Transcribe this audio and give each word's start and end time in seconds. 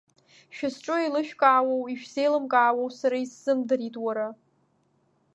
Шәызҿу 0.55 0.95
еилышәкаауоу, 0.99 1.83
ишәзеилымкаауоу 1.93 2.89
сара 2.99 3.17
исзымдырит, 3.23 3.95
уара. 4.05 4.27